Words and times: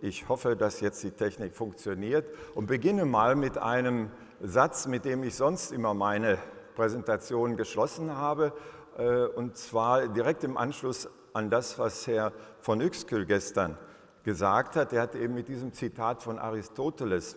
Ich 0.00 0.28
hoffe, 0.28 0.56
dass 0.56 0.80
jetzt 0.80 1.02
die 1.02 1.10
Technik 1.10 1.54
funktioniert 1.54 2.24
und 2.54 2.66
beginne 2.66 3.04
mal 3.04 3.34
mit 3.34 3.58
einem 3.58 4.10
Satz, 4.40 4.86
mit 4.86 5.04
dem 5.04 5.22
ich 5.22 5.34
sonst 5.34 5.70
immer 5.72 5.92
meine 5.92 6.38
Präsentation 6.76 7.56
geschlossen 7.56 8.16
habe, 8.16 8.52
äh, 8.96 9.24
und 9.26 9.56
zwar 9.56 10.08
direkt 10.08 10.44
im 10.44 10.56
Anschluss 10.56 11.08
an 11.32 11.50
das, 11.50 11.78
was 11.78 12.06
Herr 12.06 12.32
von 12.60 12.80
Uexküll 12.80 13.26
gestern 13.26 13.76
gesagt 14.22 14.76
hat. 14.76 14.92
Er 14.92 15.02
hat 15.02 15.14
eben 15.14 15.34
mit 15.34 15.48
diesem 15.48 15.72
Zitat 15.72 16.22
von 16.22 16.38
Aristoteles 16.38 17.36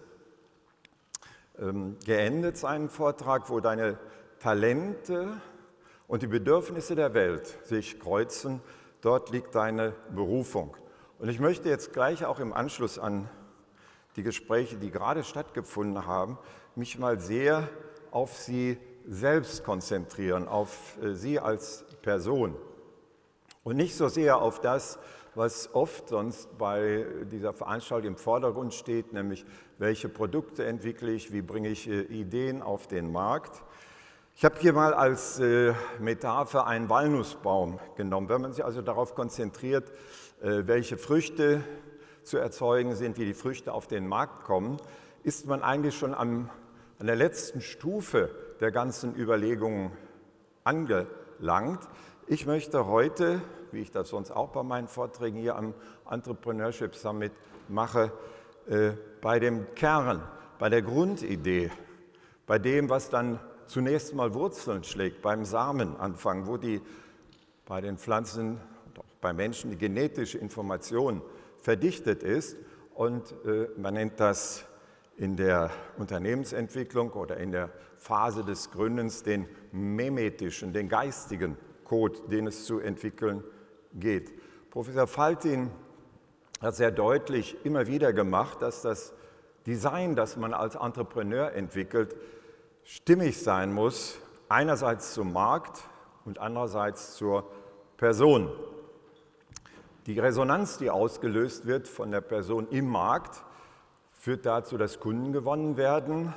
geendet, 2.05 2.57
seinen 2.57 2.89
Vortrag, 2.89 3.49
wo 3.49 3.59
deine 3.59 3.97
Talente 4.39 5.39
und 6.07 6.23
die 6.23 6.27
Bedürfnisse 6.27 6.95
der 6.95 7.13
Welt 7.13 7.57
sich 7.63 7.99
kreuzen, 7.99 8.61
dort 9.01 9.29
liegt 9.29 9.53
deine 9.53 9.93
Berufung. 10.13 10.75
Und 11.19 11.29
ich 11.29 11.39
möchte 11.39 11.69
jetzt 11.69 11.93
gleich 11.93 12.25
auch 12.25 12.39
im 12.39 12.51
Anschluss 12.51 12.97
an 12.97 13.29
die 14.15 14.23
Gespräche, 14.23 14.77
die 14.77 14.89
gerade 14.89 15.23
stattgefunden 15.23 16.07
haben, 16.07 16.37
mich 16.75 16.97
mal 16.97 17.19
sehr 17.19 17.69
auf 18.09 18.37
Sie 18.37 18.77
selbst 19.07 19.63
konzentrieren, 19.63 20.47
auf 20.47 20.97
äh, 21.01 21.13
Sie 21.13 21.39
als 21.39 21.85
Person 22.01 22.55
und 23.63 23.77
nicht 23.77 23.95
so 23.95 24.07
sehr 24.07 24.41
auf 24.41 24.59
das, 24.61 24.97
was 25.33 25.73
oft 25.73 26.09
sonst 26.09 26.57
bei 26.57 27.05
dieser 27.31 27.53
Veranstaltung 27.53 28.09
im 28.09 28.17
Vordergrund 28.17 28.73
steht, 28.73 29.13
nämlich 29.13 29.45
welche 29.77 30.09
Produkte 30.09 30.65
entwickle 30.65 31.11
ich, 31.11 31.31
wie 31.31 31.41
bringe 31.41 31.69
ich 31.69 31.87
äh, 31.87 32.01
Ideen 32.01 32.61
auf 32.61 32.87
den 32.87 33.11
Markt. 33.11 33.63
Ich 34.35 34.45
habe 34.45 34.55
hier 34.59 34.73
mal 34.73 34.93
als 34.93 35.39
äh, 35.39 35.73
Metapher 35.99 36.67
einen 36.67 36.89
Walnussbaum 36.89 37.79
genommen. 37.95 38.29
Wenn 38.29 38.41
man 38.41 38.53
sich 38.53 38.65
also 38.65 38.81
darauf 38.81 39.15
konzentriert, 39.15 39.89
äh, 40.41 40.63
welche 40.65 40.97
Früchte 40.97 41.63
zu 42.23 42.37
erzeugen 42.37 42.95
sind, 42.95 43.17
wie 43.17 43.25
die 43.25 43.33
Früchte 43.33 43.73
auf 43.73 43.87
den 43.87 44.07
Markt 44.07 44.43
kommen, 44.43 44.77
ist 45.23 45.45
man 45.45 45.61
eigentlich 45.61 45.97
schon 45.97 46.13
am, 46.13 46.49
an 46.99 47.07
der 47.07 47.15
letzten 47.15 47.61
Stufe 47.61 48.29
der 48.59 48.71
ganzen 48.71 49.15
Überlegungen 49.15 49.91
angelangt. 50.63 51.87
Ich 52.31 52.45
möchte 52.45 52.87
heute, 52.87 53.41
wie 53.73 53.81
ich 53.81 53.91
das 53.91 54.07
sonst 54.07 54.31
auch 54.31 54.51
bei 54.51 54.63
meinen 54.63 54.87
Vorträgen 54.87 55.37
hier 55.37 55.57
am 55.57 55.73
Entrepreneurship 56.09 56.95
Summit 56.95 57.33
mache, 57.67 58.13
äh, 58.69 58.91
bei 59.19 59.37
dem 59.37 59.75
Kern, 59.75 60.23
bei 60.57 60.69
der 60.69 60.81
Grundidee, 60.81 61.71
bei 62.47 62.57
dem, 62.57 62.89
was 62.89 63.09
dann 63.09 63.37
zunächst 63.65 64.15
mal 64.15 64.33
Wurzeln 64.33 64.85
schlägt, 64.85 65.21
beim 65.21 65.43
Samen 65.43 65.97
anfangen, 65.97 66.47
wo 66.47 66.55
die 66.55 66.79
bei 67.65 67.81
den 67.81 67.97
Pflanzen 67.97 68.61
bei 69.19 69.33
Menschen 69.33 69.71
die 69.71 69.77
genetische 69.77 70.37
Information 70.37 71.21
verdichtet 71.57 72.23
ist 72.23 72.55
und 72.95 73.33
äh, 73.45 73.67
man 73.75 73.95
nennt 73.95 74.21
das 74.21 74.63
in 75.17 75.35
der 75.35 75.69
Unternehmensentwicklung 75.97 77.11
oder 77.11 77.35
in 77.35 77.51
der 77.51 77.71
Phase 77.97 78.45
des 78.45 78.71
Gründens 78.71 79.21
den 79.21 79.49
memetischen, 79.73 80.71
den 80.71 80.87
geistigen 80.87 81.57
Code, 81.91 82.19
den 82.27 82.47
es 82.47 82.63
zu 82.63 82.79
entwickeln 82.79 83.43
geht. 83.93 84.31
Professor 84.69 85.07
Faltin 85.07 85.69
hat 86.61 86.73
sehr 86.73 86.89
deutlich 86.89 87.57
immer 87.65 87.85
wieder 87.85 88.13
gemacht, 88.13 88.61
dass 88.61 88.81
das 88.81 89.11
Design, 89.67 90.15
das 90.15 90.37
man 90.37 90.53
als 90.53 90.75
Entrepreneur 90.75 91.51
entwickelt, 91.51 92.15
stimmig 92.85 93.43
sein 93.43 93.73
muss, 93.73 94.19
einerseits 94.47 95.13
zum 95.13 95.33
Markt 95.33 95.81
und 96.23 96.39
andererseits 96.39 97.15
zur 97.15 97.51
Person. 97.97 98.49
Die 100.05 100.17
Resonanz, 100.17 100.77
die 100.77 100.89
ausgelöst 100.89 101.65
wird 101.65 101.89
von 101.89 102.09
der 102.09 102.21
Person 102.21 102.69
im 102.69 102.87
Markt, 102.87 103.43
führt 104.13 104.45
dazu, 104.45 104.77
dass 104.77 105.01
Kunden 105.01 105.33
gewonnen 105.33 105.75
werden. 105.75 106.33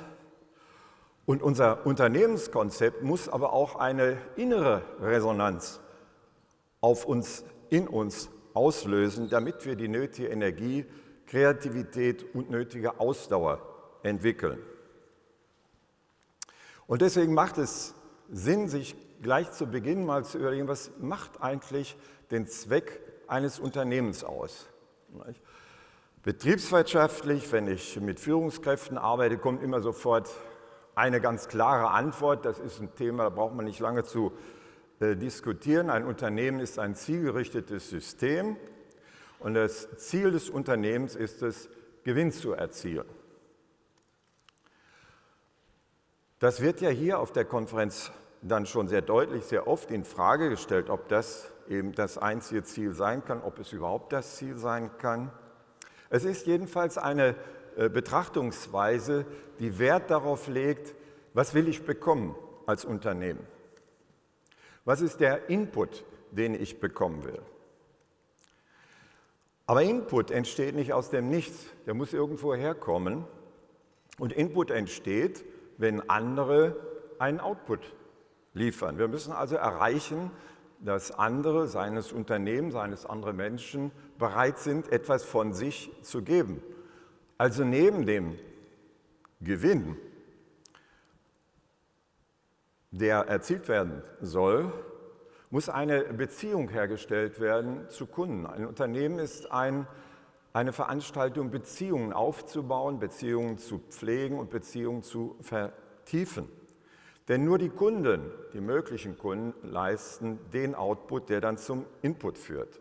Und 1.25 1.41
unser 1.41 1.85
Unternehmenskonzept 1.85 3.01
muss 3.01 3.29
aber 3.29 3.53
auch 3.53 3.75
eine 3.75 4.17
innere 4.35 4.83
Resonanz 5.01 5.79
auf 6.81 7.05
uns, 7.05 7.43
in 7.69 7.87
uns 7.87 8.29
auslösen, 8.53 9.29
damit 9.29 9.65
wir 9.65 9.75
die 9.75 9.87
nötige 9.87 10.27
Energie, 10.27 10.85
Kreativität 11.25 12.35
und 12.35 12.51
nötige 12.51 12.99
Ausdauer 12.99 13.59
entwickeln. 14.03 14.59
Und 16.85 17.01
deswegen 17.01 17.33
macht 17.33 17.57
es 17.57 17.95
Sinn, 18.31 18.67
sich 18.67 18.95
gleich 19.21 19.51
zu 19.51 19.65
Beginn 19.65 20.05
mal 20.05 20.23
zu 20.23 20.37
überlegen, 20.37 20.67
was 20.67 20.91
macht 20.99 21.41
eigentlich 21.41 21.97
den 22.29 22.47
Zweck 22.47 23.01
eines 23.27 23.59
Unternehmens 23.59 24.23
aus. 24.23 24.67
Betriebswirtschaftlich, 26.21 27.51
wenn 27.51 27.67
ich 27.67 27.99
mit 27.99 28.19
Führungskräften 28.19 28.99
arbeite, 28.99 29.37
kommt 29.37 29.63
immer 29.63 29.81
sofort 29.81 30.29
eine 30.95 31.21
ganz 31.21 31.47
klare 31.47 31.91
Antwort. 31.91 32.45
Das 32.45 32.59
ist 32.59 32.79
ein 32.81 32.95
Thema, 32.95 33.23
da 33.23 33.29
braucht 33.29 33.53
man 33.53 33.65
nicht 33.65 33.79
lange 33.79 34.03
zu 34.03 34.31
äh, 34.99 35.15
diskutieren. 35.15 35.89
Ein 35.89 36.05
Unternehmen 36.05 36.59
ist 36.59 36.79
ein 36.79 36.95
zielgerichtetes 36.95 37.89
System 37.89 38.57
und 39.39 39.53
das 39.53 39.89
Ziel 39.97 40.31
des 40.31 40.49
Unternehmens 40.49 41.15
ist 41.15 41.41
es, 41.41 41.69
Gewinn 42.03 42.31
zu 42.31 42.53
erzielen. 42.53 43.05
Das 46.39 46.61
wird 46.61 46.81
ja 46.81 46.89
hier 46.89 47.19
auf 47.19 47.31
der 47.31 47.45
Konferenz 47.45 48.11
dann 48.41 48.65
schon 48.65 48.87
sehr 48.87 49.01
deutlich, 49.01 49.45
sehr 49.45 49.67
oft 49.67 49.89
in 49.89 50.03
Frage 50.03 50.49
gestellt, 50.49 50.89
ob 50.89 51.09
das 51.09 51.51
eben 51.67 51.93
das 51.93 52.17
einzige 52.17 52.63
Ziel 52.63 52.93
sein 52.93 53.25
kann, 53.25 53.41
ob 53.41 53.57
es 53.59 53.73
überhaupt 53.73 54.13
das 54.13 54.35
Ziel 54.35 54.57
sein 54.57 54.91
kann. 54.99 55.31
Es 56.09 56.23
ist 56.23 56.45
jedenfalls 56.45 56.97
eine 56.97 57.35
Betrachtungsweise, 57.75 59.25
die 59.59 59.79
Wert 59.79 60.09
darauf 60.09 60.47
legt, 60.47 60.95
was 61.33 61.53
will 61.53 61.67
ich 61.67 61.85
bekommen 61.85 62.35
als 62.65 62.85
Unternehmen? 62.85 63.45
Was 64.85 65.01
ist 65.01 65.19
der 65.19 65.49
Input, 65.49 66.05
den 66.31 66.53
ich 66.53 66.79
bekommen 66.79 67.23
will? 67.23 67.41
Aber 69.67 69.81
Input 69.81 70.31
entsteht 70.31 70.75
nicht 70.75 70.93
aus 70.93 71.09
dem 71.09 71.29
Nichts, 71.29 71.65
der 71.85 71.95
muss 71.95 72.13
irgendwo 72.13 72.53
herkommen. 72.53 73.25
Und 74.19 74.31
Input 74.31 74.71
entsteht, 74.71 75.43
wenn 75.77 76.07
andere 76.09 76.75
einen 77.19 77.39
Output 77.39 77.79
liefern. 78.53 78.97
Wir 78.97 79.07
müssen 79.07 79.33
also 79.33 79.55
erreichen, 79.55 80.31
dass 80.79 81.11
andere, 81.11 81.67
seines 81.67 82.11
Unternehmen, 82.11 82.71
seines 82.71 83.05
anderen 83.05 83.35
Menschen 83.35 83.91
bereit 84.19 84.59
sind, 84.59 84.91
etwas 84.91 85.25
von 85.25 85.53
sich 85.53 85.91
zu 86.03 86.21
geben. 86.21 86.61
Also 87.37 87.65
neben 87.65 88.05
dem 88.05 88.39
Gewinn, 89.41 89.97
der 92.91 93.27
erzielt 93.27 93.67
werden 93.67 94.01
soll, 94.21 94.71
muss 95.49 95.67
eine 95.67 96.03
Beziehung 96.05 96.69
hergestellt 96.69 97.39
werden 97.39 97.89
zu 97.89 98.07
Kunden. 98.07 98.45
Ein 98.45 98.65
Unternehmen 98.65 99.19
ist 99.19 99.51
ein, 99.51 99.85
eine 100.53 100.71
Veranstaltung, 100.71 101.51
Beziehungen 101.51 102.13
aufzubauen, 102.13 102.99
Beziehungen 102.99 103.57
zu 103.57 103.79
pflegen 103.79 104.39
und 104.39 104.49
Beziehungen 104.49 105.03
zu 105.03 105.35
vertiefen. 105.41 106.49
Denn 107.27 107.43
nur 107.43 107.57
die 107.57 107.69
Kunden, 107.69 108.31
die 108.53 108.61
möglichen 108.61 109.17
Kunden, 109.17 109.53
leisten 109.67 110.39
den 110.51 110.73
Output, 110.73 111.29
der 111.29 111.41
dann 111.41 111.57
zum 111.57 111.85
Input 112.01 112.37
führt. 112.37 112.79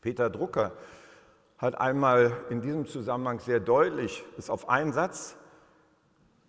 Peter 0.00 0.30
Drucker 0.30 0.72
hat 1.58 1.80
einmal 1.80 2.32
in 2.50 2.60
diesem 2.60 2.86
Zusammenhang 2.86 3.38
sehr 3.38 3.60
deutlich 3.60 4.24
es 4.36 4.50
auf 4.50 4.68
einen 4.68 4.92
Satz 4.92 5.36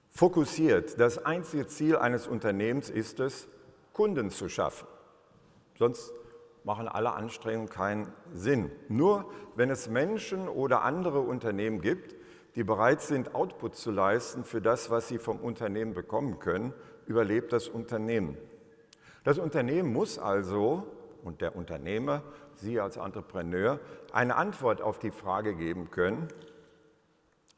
fokussiert. 0.10 1.00
Das 1.00 1.24
einzige 1.26 1.68
Ziel 1.68 1.96
eines 1.96 2.28
Unternehmens 2.28 2.90
ist 2.90 3.20
es, 3.20 3.48
Kunden 3.94 4.30
zu 4.30 4.50
schaffen. 4.50 4.88
Sonst 5.78 6.12
machen 6.64 6.88
alle 6.88 7.14
Anstrengungen 7.14 7.70
keinen 7.70 8.12
Sinn. 8.34 8.72
Nur 8.90 9.32
wenn 9.56 9.70
es 9.70 9.90
Menschen 9.90 10.50
oder 10.50 10.82
andere 10.82 11.22
Unternehmen 11.22 11.82
gibt, 11.82 12.16
die 12.56 12.64
bereit 12.64 13.02
sind, 13.02 13.36
Output 13.36 13.76
zu 13.76 13.92
leisten 13.92 14.44
für 14.44 14.62
das, 14.62 14.90
was 14.90 15.08
sie 15.08 15.20
vom 15.20 15.40
Unternehmen 15.40 15.94
bekommen 15.94 16.40
können, 16.40 16.74
überlebt 17.06 17.54
das 17.54 17.70
Unternehmen. 17.70 18.38
Das 19.24 19.38
Unternehmen 19.38 19.94
muss 19.94 20.20
also, 20.20 20.84
und 21.28 21.42
der 21.42 21.56
Unternehmer, 21.56 22.24
Sie 22.56 22.80
als 22.80 22.98
Entrepreneur, 22.98 23.80
eine 24.14 24.36
Antwort 24.36 24.82
auf 24.82 24.98
die 24.98 25.12
Frage 25.12 25.56
geben 25.56 25.92
können, 25.92 26.30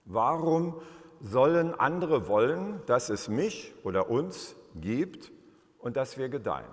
warum 0.06 0.81
sollen 1.21 1.74
andere 1.74 2.27
wollen, 2.27 2.81
dass 2.88 3.10
es 3.10 3.30
mich 3.30 3.74
oder 3.83 4.10
uns 4.10 4.56
gibt 4.75 5.31
und 5.77 5.95
dass 5.95 6.18
wir 6.18 6.30
gedeihen? 6.30 6.68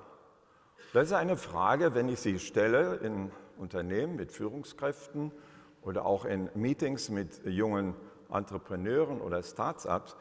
Das 0.92 1.08
ist 1.08 1.12
eine 1.12 1.36
Frage, 1.36 1.94
wenn 1.94 2.08
ich 2.08 2.20
sie 2.20 2.38
stelle 2.38 2.96
in 2.96 3.30
Unternehmen 3.58 4.16
mit 4.16 4.32
Führungskräften 4.32 5.30
oder 5.82 6.06
auch 6.06 6.24
in 6.24 6.48
Meetings 6.54 7.10
mit 7.10 7.44
jungen 7.44 7.94
Entrepreneuren 8.30 9.20
oder 9.20 9.42
Startups, 9.42 10.16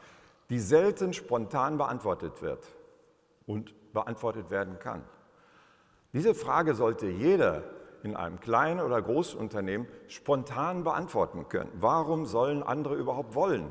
die 0.50 0.60
selten 0.60 1.12
spontan 1.12 1.78
beantwortet 1.78 2.42
wird 2.42 2.64
und 3.46 3.74
beantwortet 3.92 4.50
werden 4.50 4.78
kann. 4.78 5.02
Diese 6.16 6.34
Frage 6.34 6.74
sollte 6.74 7.08
jeder 7.08 7.62
in 8.02 8.16
einem 8.16 8.40
kleinen 8.40 8.80
oder 8.80 9.02
großen 9.02 9.38
Unternehmen 9.38 9.86
spontan 10.08 10.82
beantworten 10.82 11.46
können. 11.50 11.70
Warum 11.74 12.24
sollen 12.24 12.62
andere 12.62 12.94
überhaupt 12.94 13.34
wollen, 13.34 13.70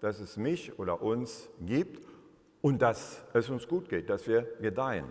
dass 0.00 0.18
es 0.18 0.36
mich 0.36 0.76
oder 0.80 1.02
uns 1.02 1.48
gibt 1.60 2.04
und 2.62 2.82
dass 2.82 3.22
es 3.32 3.48
uns 3.48 3.68
gut 3.68 3.88
geht, 3.88 4.10
dass 4.10 4.26
wir 4.26 4.42
gedeihen? 4.60 5.04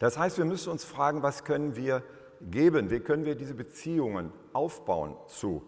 Das 0.00 0.18
heißt, 0.18 0.36
wir 0.36 0.44
müssen 0.44 0.70
uns 0.70 0.84
fragen, 0.84 1.22
was 1.22 1.44
können 1.44 1.76
wir 1.76 2.02
geben? 2.42 2.90
Wie 2.90 3.00
können 3.00 3.24
wir 3.24 3.36
diese 3.36 3.54
Beziehungen 3.54 4.34
aufbauen 4.52 5.16
zu 5.28 5.62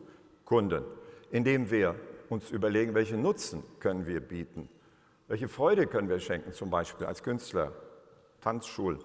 Kunden, 0.44 0.84
indem 1.30 1.70
wir 1.70 1.94
uns 2.28 2.50
überlegen, 2.50 2.94
welchen 2.94 3.22
Nutzen 3.22 3.62
können 3.80 4.06
wir 4.06 4.20
bieten? 4.20 4.68
Welche 5.26 5.48
Freude 5.48 5.86
können 5.86 6.10
wir 6.10 6.20
schenken, 6.20 6.52
zum 6.52 6.68
Beispiel 6.68 7.06
als 7.06 7.22
Künstler? 7.22 7.72
Tanzschul 8.46 8.98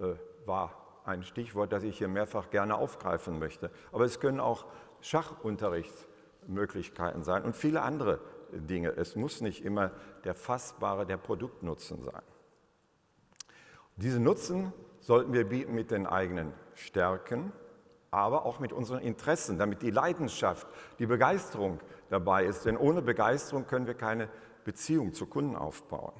äh, 0.00 0.14
war 0.46 1.02
ein 1.04 1.22
Stichwort, 1.22 1.74
das 1.74 1.82
ich 1.82 1.98
hier 1.98 2.08
mehrfach 2.08 2.48
gerne 2.48 2.76
aufgreifen 2.76 3.38
möchte. 3.38 3.70
Aber 3.92 4.06
es 4.06 4.18
können 4.18 4.40
auch 4.40 4.64
Schachunterrichtsmöglichkeiten 5.02 7.22
sein 7.22 7.44
und 7.44 7.54
viele 7.54 7.82
andere 7.82 8.18
Dinge. 8.50 8.96
Es 8.96 9.14
muss 9.14 9.42
nicht 9.42 9.62
immer 9.62 9.90
der 10.24 10.32
fassbare, 10.32 11.04
der 11.04 11.18
Produktnutzen 11.18 12.02
sein. 12.02 12.22
Diese 13.96 14.20
Nutzen 14.20 14.72
sollten 15.00 15.34
wir 15.34 15.46
bieten 15.46 15.74
mit 15.74 15.90
den 15.90 16.06
eigenen 16.06 16.54
Stärken, 16.72 17.52
aber 18.10 18.46
auch 18.46 18.58
mit 18.58 18.72
unseren 18.72 19.00
Interessen, 19.00 19.58
damit 19.58 19.82
die 19.82 19.90
Leidenschaft, 19.90 20.66
die 20.98 21.04
Begeisterung 21.04 21.78
dabei 22.08 22.46
ist. 22.46 22.64
Denn 22.64 22.78
ohne 22.78 23.02
Begeisterung 23.02 23.66
können 23.66 23.86
wir 23.86 23.92
keine 23.92 24.30
Beziehung 24.64 25.12
zu 25.12 25.26
Kunden 25.26 25.56
aufbauen. 25.56 26.14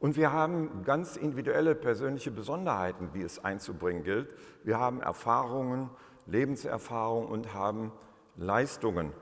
Und 0.00 0.16
wir 0.16 0.32
haben 0.32 0.82
ganz 0.84 1.16
individuelle 1.16 1.74
persönliche 1.74 2.30
Besonderheiten, 2.30 3.10
die 3.12 3.22
es 3.22 3.44
einzubringen 3.44 4.02
gilt. 4.02 4.34
Wir 4.64 4.78
haben 4.78 5.02
Erfahrungen, 5.02 5.90
Lebenserfahrungen 6.26 7.28
und 7.28 7.52
haben 7.52 7.92
Leistungen, 8.36 9.12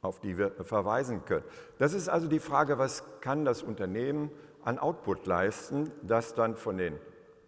auf 0.00 0.18
die 0.18 0.38
wir 0.38 0.50
verweisen 0.64 1.26
können. 1.26 1.44
Das 1.78 1.92
ist 1.92 2.08
also 2.08 2.26
die 2.26 2.40
Frage, 2.40 2.78
was 2.78 3.04
kann 3.20 3.44
das 3.44 3.62
Unternehmen 3.62 4.30
an 4.64 4.78
Output 4.78 5.26
leisten, 5.26 5.92
das 6.02 6.34
dann 6.34 6.56
von 6.56 6.78
den 6.78 6.98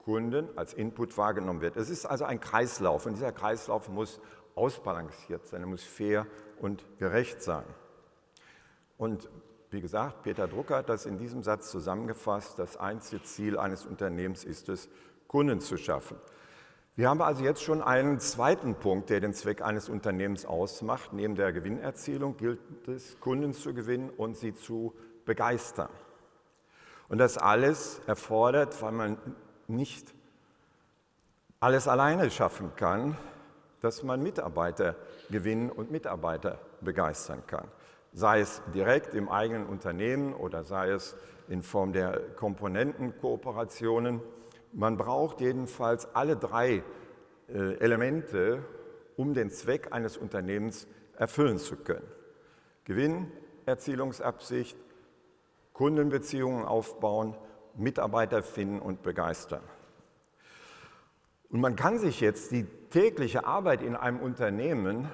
Kunden 0.05 0.49
als 0.57 0.75
Input 0.75 1.17
wahrgenommen 1.17 1.63
wird. 1.63 1.79
Es 1.79 1.89
ist 1.89 2.05
also 2.05 2.27
ein 2.27 2.41
Kreislauf 2.41 3.07
und 3.07 3.15
dieser 3.15 3.33
Kreislauf 3.33 3.89
muss 3.89 4.21
ausbalanciert 4.55 5.47
sein, 5.47 5.63
er 5.63 5.67
muss 5.67 5.83
fair 5.83 6.27
und 6.61 6.85
gerecht 6.99 7.43
sein. 7.43 7.65
Und 8.99 9.31
wie 9.75 9.81
gesagt, 9.81 10.23
Peter 10.23 10.47
Drucker 10.49 10.77
hat 10.77 10.89
das 10.89 11.05
in 11.05 11.19
diesem 11.19 11.43
Satz 11.43 11.71
zusammengefasst, 11.71 12.59
das 12.59 12.77
einzige 12.77 13.23
Ziel 13.25 13.59
eines 13.59 13.85
Unternehmens 13.85 14.45
ist 14.45 14.69
es, 14.69 14.89
Kunden 15.27 15.61
zu 15.61 15.77
schaffen. 15.77 16.17
Wir 16.97 17.09
haben 17.09 17.21
also 17.21 17.43
jetzt 17.43 17.61
schon 17.61 17.83
einen 17.83 18.21
zweiten 18.21 18.77
Punkt, 18.77 19.11
der 19.11 19.19
den 19.19 19.35
Zweck 19.35 19.63
eines 19.63 19.89
Unternehmens 19.89 20.47
ausmacht. 20.47 21.13
Neben 21.13 21.35
der 21.35 21.53
Gewinnerzielung 21.53 22.37
gilt 22.37 22.61
es, 22.87 23.19
Kunden 23.19 23.53
zu 23.53 23.75
gewinnen 23.75 24.11
und 24.11 24.37
sie 24.37 24.55
zu 24.55 24.95
begeistern. 25.25 25.89
Und 27.09 27.19
das 27.19 27.37
alles 27.37 28.01
erfordert, 28.07 28.81
weil 28.81 28.93
man 28.93 29.19
nicht 29.67 30.15
alles 31.59 31.89
alleine 31.89 32.31
schaffen 32.31 32.71
kann, 32.77 33.17
dass 33.81 34.05
man 34.05 34.23
Mitarbeiter 34.23 34.95
gewinnen 35.31 35.71
und 35.71 35.91
Mitarbeiter 35.91 36.61
begeistern 36.81 37.43
kann. 37.49 37.67
Sei 38.15 38.41
es 38.41 38.63
direkt 38.73 39.15
im 39.15 39.29
eigenen 39.29 39.67
Unternehmen 39.67 40.35
oder 40.35 40.65
sei 40.65 40.91
es 40.91 41.17
in 41.49 41.63
Form 41.63 41.93
der 41.93 42.21
Komponentenkooperationen. 42.37 44.23
Man 44.73 44.97
braucht 44.97 45.41
jedenfalls 45.41 46.15
alle 46.15 46.37
drei 46.37 46.85
äh, 47.49 47.75
Elemente, 47.79 48.65
um 49.17 49.35
den 49.35 49.51
Zweck 49.51 49.89
eines 49.93 50.17
Unternehmens 50.17 50.87
erfüllen 51.17 51.59
zu 51.59 51.77
können. 51.77 52.07
Gewinnerzielungsabsicht, 52.85 54.77
Kundenbeziehungen 55.73 56.65
aufbauen, 56.65 57.37
Mitarbeiter 57.77 58.45
finden 58.45 58.79
und 58.79 59.03
begeistern. 59.03 59.63
Und 61.51 61.61
man 61.61 61.77
kann 61.77 61.99
sich 61.99 62.21
jetzt 62.21 62.53
die 62.53 62.65
tägliche 62.91 63.45
Arbeit 63.45 63.83
in 63.83 63.97
einem 63.97 64.21
Unternehmen 64.21 65.09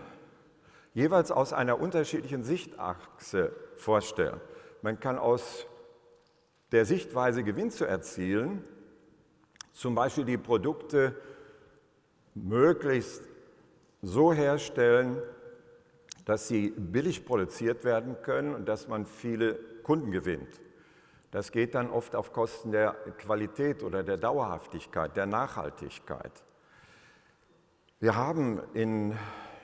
jeweils 0.94 1.30
aus 1.30 1.52
einer 1.52 1.80
unterschiedlichen 1.80 2.42
Sichtachse 2.42 3.52
vorstellen. 3.76 4.40
Man 4.82 4.98
kann 5.00 5.18
aus 5.18 5.66
der 6.72 6.84
Sichtweise 6.84 7.42
Gewinn 7.42 7.70
zu 7.70 7.84
erzielen, 7.84 8.64
zum 9.72 9.94
Beispiel 9.94 10.24
die 10.24 10.38
Produkte 10.38 11.14
möglichst 12.34 13.22
so 14.02 14.32
herstellen, 14.32 15.22
dass 16.24 16.48
sie 16.48 16.70
billig 16.70 17.24
produziert 17.24 17.84
werden 17.84 18.16
können 18.22 18.54
und 18.54 18.68
dass 18.68 18.88
man 18.88 19.06
viele 19.06 19.54
Kunden 19.82 20.10
gewinnt. 20.10 20.60
Das 21.30 21.52
geht 21.52 21.74
dann 21.74 21.90
oft 21.90 22.16
auf 22.16 22.32
Kosten 22.32 22.72
der 22.72 22.92
Qualität 23.18 23.82
oder 23.82 24.02
der 24.02 24.16
Dauerhaftigkeit, 24.16 25.16
der 25.16 25.26
Nachhaltigkeit. 25.26 26.32
Wir 28.00 28.16
haben 28.16 28.60
in, 28.74 29.16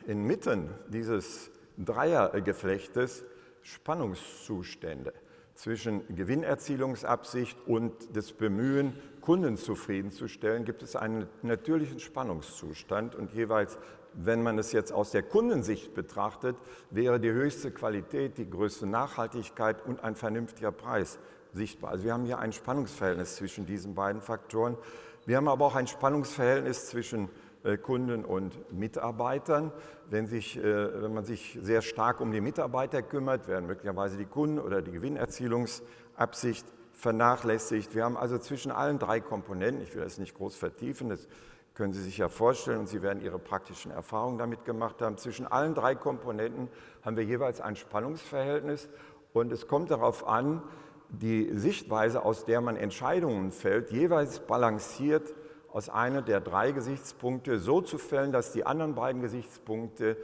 inmitten 0.06 0.70
dieses 0.88 1.50
Dreiergeflechtes 1.79 3.25
Spannungszustände 3.62 5.12
zwischen 5.55 6.14
Gewinnerzielungsabsicht 6.14 7.58
und 7.67 8.14
des 8.14 8.32
Bemühen, 8.32 8.94
Kunden 9.20 9.56
zufriedenzustellen, 9.56 10.64
gibt 10.64 10.82
es 10.82 10.94
einen 10.94 11.26
natürlichen 11.43 11.99
Spannungszustand 11.99 13.14
und 13.14 13.32
jeweils, 13.32 13.76
wenn 14.12 14.43
man 14.43 14.58
es 14.58 14.73
jetzt 14.73 14.93
aus 14.93 15.11
der 15.11 15.23
Kundensicht 15.23 15.94
betrachtet, 15.94 16.56
wäre 16.91 17.19
die 17.19 17.32
höchste 17.32 17.70
Qualität, 17.70 18.38
die 18.38 18.49
größte 18.49 18.87
Nachhaltigkeit 18.87 19.85
und 19.85 20.05
ein 20.05 20.14
vernünftiger 20.14 20.73
Preis 20.73 21.19
sichtbar. 21.53 21.91
Also 21.91 22.05
wir 22.05 22.12
haben 22.12 22.25
hier 22.25 22.38
ein 22.38 22.53
Spannungsverhältnis 22.53 23.37
zwischen 23.37 23.67
diesen 23.67 23.94
beiden 23.94 24.23
Faktoren. 24.23 24.76
Wir 25.25 25.38
haben 25.38 25.49
aber 25.49 25.64
auch 25.64 25.75
ein 25.75 25.88
Spannungsverhältnis 25.88 26.87
zwischen 26.87 27.29
Kunden 27.77 28.25
und 28.25 28.73
Mitarbeitern. 28.73 29.73
Wenn, 30.09 30.27
sich, 30.27 30.57
äh, 30.57 31.03
wenn 31.03 31.13
man 31.13 31.25
sich 31.25 31.59
sehr 31.61 31.83
stark 31.83 32.21
um 32.21 32.31
die 32.31 32.41
Mitarbeiter 32.41 33.03
kümmert, 33.03 33.49
werden 33.49 33.67
möglicherweise 33.67 34.17
die 34.17 34.25
Kunden 34.25 34.58
oder 34.58 34.82
die 34.82 34.93
Gewinnerzielungsabsicht 34.93 36.67
vernachlässigt. 36.93 37.94
Wir 37.94 38.05
haben 38.05 38.17
also 38.17 38.39
zwischen 38.39 38.70
allen 38.73 38.99
drei 38.99 39.20
Komponenten, 39.20 39.82
ich 39.82 39.94
will 39.94 40.03
das 40.03 40.19
nicht 40.19 40.35
groß 40.35 40.56
vertiefen, 40.56 41.11
das 41.11 41.29
können 41.75 41.93
Sie 41.93 42.03
sich 42.03 42.17
ja 42.17 42.29
vorstellen 42.31 42.81
und 42.81 42.89
Sie 42.89 43.03
werden 43.03 43.23
Ihre 43.23 43.39
praktischen 43.39 43.91
Erfahrungen 43.91 44.39
damit 44.39 44.65
gemacht 44.65 45.03
haben, 45.03 45.19
zwischen 45.19 45.46
allen 45.46 45.75
drei 45.75 45.94
Komponenten 45.94 46.69
haben 47.03 47.17
wir 47.17 47.25
jeweils 47.25 47.61
ein 47.61 47.77
Spannungsverhältnis 47.77 48.89
und 49.35 49.53
es 49.53 49.67
kommt 49.67 49.91
darauf 49.91 50.27
an, 50.27 50.63
die 51.11 51.51
Sichtweise, 51.53 52.25
aus 52.25 52.46
der 52.46 52.61
man 52.61 52.77
Entscheidungen 52.77 53.53
fällt, 53.53 53.91
jeweils 53.91 54.41
balanciert 54.41 55.35
aus 55.77 55.91
einer 55.91 56.23
der 56.23 56.41
drei 56.41 56.73
Gesichtspunkte 56.73 57.59
so 57.59 57.83
zu 57.83 57.99
fällen, 57.99 58.33
dass 58.33 58.51
die 58.51 58.65
anderen 58.65 58.95
beiden 58.95 59.21
Gesichtspunkte 59.21 60.17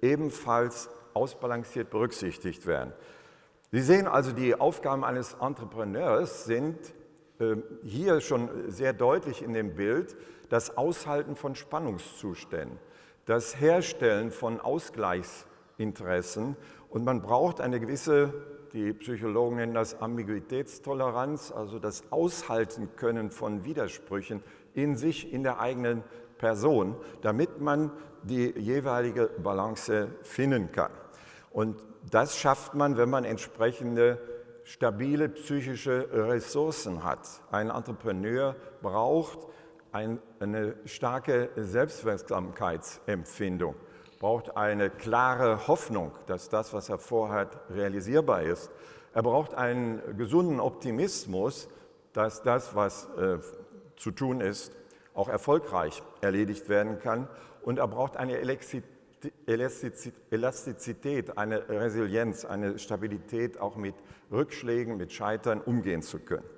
ebenfalls 0.00 0.88
ausbalanciert 1.14 1.90
berücksichtigt 1.90 2.64
werden. 2.64 2.92
Sie 3.72 3.80
sehen 3.80 4.06
also, 4.06 4.30
die 4.30 4.54
Aufgaben 4.54 5.02
eines 5.02 5.34
Entrepreneurs 5.40 6.44
sind 6.44 6.78
äh, 7.40 7.56
hier 7.82 8.20
schon 8.20 8.70
sehr 8.70 8.92
deutlich 8.92 9.42
in 9.42 9.52
dem 9.52 9.74
Bild 9.74 10.16
das 10.48 10.76
Aushalten 10.76 11.34
von 11.34 11.56
Spannungszuständen, 11.56 12.78
das 13.26 13.60
Herstellen 13.60 14.30
von 14.30 14.60
Ausgleichsinteressen 14.60 16.56
und 16.88 17.04
man 17.04 17.20
braucht 17.20 17.60
eine 17.60 17.80
gewisse 17.80 18.32
die 18.72 18.92
Psychologen 18.92 19.56
nennen 19.56 19.74
das 19.74 20.00
Ambiguitätstoleranz, 20.00 21.50
also 21.50 21.78
das 21.80 22.04
Aushalten 22.10 22.90
können 22.94 23.32
von 23.32 23.64
Widersprüchen 23.64 24.42
in 24.74 24.96
sich, 24.96 25.32
in 25.32 25.42
der 25.42 25.58
eigenen 25.60 26.04
Person, 26.38 26.96
damit 27.22 27.60
man 27.60 27.90
die 28.22 28.50
jeweilige 28.58 29.30
Balance 29.42 30.08
finden 30.22 30.70
kann. 30.72 30.92
Und 31.50 31.76
das 32.10 32.36
schafft 32.36 32.74
man, 32.74 32.96
wenn 32.96 33.10
man 33.10 33.24
entsprechende 33.24 34.18
stabile 34.64 35.28
psychische 35.28 36.08
Ressourcen 36.12 37.04
hat. 37.04 37.28
Ein 37.50 37.70
Entrepreneur 37.70 38.56
braucht 38.82 39.46
eine 39.92 40.76
starke 40.84 41.50
Selbstwirksamkeitsempfindung 41.56 43.74
braucht 44.20 44.54
eine 44.54 44.90
klare 44.90 45.66
Hoffnung, 45.66 46.12
dass 46.26 46.50
das, 46.50 46.72
was 46.72 46.90
er 46.90 46.98
vorhat, 46.98 47.58
realisierbar 47.70 48.42
ist. 48.42 48.70
Er 49.14 49.22
braucht 49.22 49.54
einen 49.54 50.16
gesunden 50.16 50.60
Optimismus, 50.60 51.68
dass 52.12 52.42
das, 52.42 52.76
was 52.76 53.08
äh, 53.16 53.38
zu 54.00 54.10
tun 54.10 54.40
ist, 54.40 54.72
auch 55.14 55.28
erfolgreich 55.28 56.02
erledigt 56.22 56.68
werden 56.68 56.98
kann. 56.98 57.28
Und 57.62 57.78
er 57.78 57.86
braucht 57.86 58.16
eine 58.16 58.38
Elastizität, 60.30 61.36
eine 61.36 61.68
Resilienz, 61.68 62.46
eine 62.46 62.78
Stabilität, 62.78 63.60
auch 63.60 63.76
mit 63.76 63.94
Rückschlägen, 64.32 64.96
mit 64.96 65.12
Scheitern 65.12 65.60
umgehen 65.60 66.00
zu 66.00 66.18
können. 66.18 66.48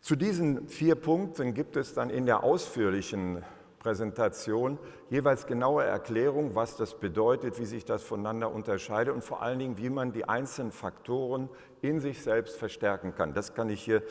Zu 0.00 0.16
diesen 0.16 0.68
vier 0.68 0.94
Punkten 0.94 1.52
gibt 1.52 1.76
es 1.76 1.92
dann 1.92 2.08
in 2.08 2.24
der 2.24 2.42
ausführlichen 2.42 3.44
Präsentation 3.84 4.78
jeweils 5.10 5.46
genaue 5.46 5.84
Erklärung, 5.84 6.54
was 6.54 6.74
das 6.74 6.94
bedeutet, 6.94 7.58
wie 7.58 7.66
sich 7.66 7.84
das 7.84 8.02
voneinander 8.02 8.50
unterscheidet 8.50 9.14
und 9.14 9.22
vor 9.22 9.42
allen 9.42 9.58
Dingen, 9.58 9.76
wie 9.76 9.90
man 9.90 10.10
die 10.10 10.26
einzelnen 10.26 10.72
Faktoren 10.72 11.50
in 11.82 12.00
sich 12.00 12.22
selbst 12.22 12.56
verstärken 12.56 13.14
kann. 13.14 13.34
Das 13.34 13.52
kann 13.52 13.68
ich 13.68 13.84
hier, 13.84 14.02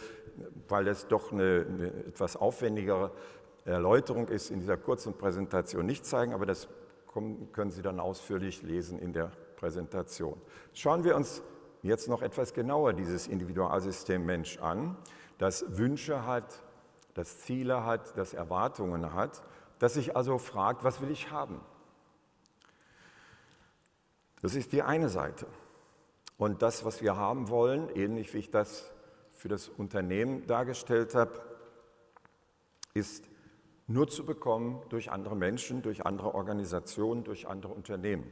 weil 0.68 0.88
es 0.88 1.08
doch 1.08 1.32
eine, 1.32 1.66
eine 1.68 1.88
etwas 2.06 2.36
aufwendigere 2.36 3.10
Erläuterung 3.66 4.28
ist, 4.28 4.52
in 4.52 4.60
dieser 4.60 4.78
kurzen 4.78 5.16
Präsentation 5.16 5.88
nicht 5.88 6.06
zeigen, 6.06 6.34
aber 6.34 6.46
das 6.46 6.68
können 7.12 7.72
Sie 7.72 7.82
dann 7.82 8.00
ausführlich 8.00 8.62
lesen 8.62 9.00
in 9.00 9.12
der 9.12 9.32
Präsentation. 9.56 10.40
Schauen 10.74 11.04
wir 11.04 11.16
uns 11.16 11.42
jetzt 11.82 12.08
noch 12.10 12.22
etwas 12.22 12.54
genauer 12.54 12.94
dieses 12.94 13.26
Individualsystem 13.28 14.24
Mensch 14.24 14.60
an, 14.60 14.98
das 15.40 15.66
Wünsche 15.68 16.28
hat, 16.28 16.64
das 17.16 17.40
Ziele 17.40 17.86
hat, 17.86 18.16
das 18.18 18.36
Erwartungen 18.36 19.16
hat 19.16 19.42
das 19.80 19.96
sich 19.96 20.16
also 20.16 20.38
fragt, 20.38 20.84
was 20.84 21.02
will 21.02 21.12
ich 21.12 21.32
haben? 21.32 21.60
Das 24.42 24.56
ist 24.56 24.74
die 24.74 24.82
eine 24.82 25.10
Seite. 25.10 25.48
Und 26.38 26.62
das, 26.62 26.84
was 26.84 27.02
wir 27.02 27.16
haben 27.16 27.50
wollen, 27.50 27.90
ähnlich 27.96 28.34
wie 28.34 28.40
ich 28.40 28.52
das 28.52 28.92
für 29.32 29.48
das 29.48 29.70
Unternehmen 29.70 30.46
dargestellt 30.48 31.16
habe, 31.16 31.42
ist 32.94 33.24
nur 33.88 34.08
zu 34.08 34.26
bekommen 34.26 34.82
durch 34.90 35.12
andere 35.12 35.36
Menschen, 35.36 35.82
durch 35.82 36.06
andere 36.06 36.34
Organisationen, 36.34 37.24
durch 37.24 37.48
andere 37.48 37.74
Unternehmen. 37.74 38.32